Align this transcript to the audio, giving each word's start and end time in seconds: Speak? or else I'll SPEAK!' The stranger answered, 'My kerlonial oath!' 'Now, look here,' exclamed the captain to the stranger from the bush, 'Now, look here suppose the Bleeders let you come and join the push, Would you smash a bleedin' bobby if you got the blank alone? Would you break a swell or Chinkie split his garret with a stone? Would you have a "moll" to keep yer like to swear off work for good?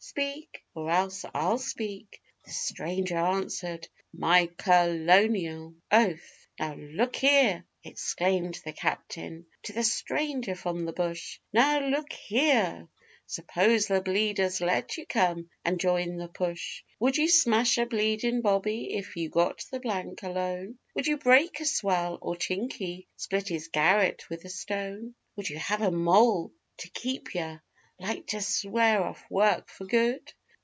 Speak? 0.03 0.61
or 0.73 0.89
else 0.89 1.23
I'll 1.33 1.59
SPEAK!' 1.59 2.21
The 2.43 2.51
stranger 2.51 3.15
answered, 3.17 3.87
'My 4.11 4.47
kerlonial 4.57 5.75
oath!' 5.91 6.47
'Now, 6.59 6.73
look 6.73 7.15
here,' 7.15 7.63
exclamed 7.85 8.59
the 8.65 8.73
captain 8.73 9.45
to 9.63 9.73
the 9.73 9.83
stranger 9.83 10.53
from 10.55 10.83
the 10.83 10.91
bush, 10.91 11.39
'Now, 11.53 11.79
look 11.87 12.11
here 12.11 12.89
suppose 13.27 13.87
the 13.87 14.01
Bleeders 14.01 14.59
let 14.59 14.97
you 14.97 15.05
come 15.05 15.49
and 15.63 15.79
join 15.79 16.17
the 16.17 16.27
push, 16.27 16.81
Would 16.99 17.15
you 17.15 17.29
smash 17.29 17.77
a 17.77 17.85
bleedin' 17.85 18.41
bobby 18.41 18.95
if 18.95 19.15
you 19.15 19.29
got 19.29 19.63
the 19.71 19.79
blank 19.79 20.23
alone? 20.23 20.79
Would 20.95 21.07
you 21.07 21.17
break 21.19 21.59
a 21.61 21.65
swell 21.65 22.17
or 22.21 22.35
Chinkie 22.35 23.07
split 23.15 23.47
his 23.47 23.69
garret 23.69 24.29
with 24.29 24.43
a 24.43 24.49
stone? 24.49 25.13
Would 25.37 25.49
you 25.49 25.59
have 25.59 25.81
a 25.81 25.91
"moll" 25.91 26.51
to 26.79 26.89
keep 26.89 27.33
yer 27.33 27.61
like 27.99 28.25
to 28.25 28.41
swear 28.41 29.03
off 29.03 29.23
work 29.29 29.69
for 29.69 29.85
good? 29.85 30.33